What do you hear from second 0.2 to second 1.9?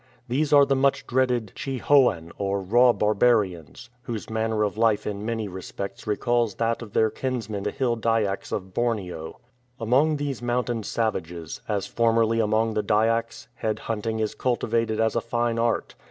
These are the much dreaded Chhi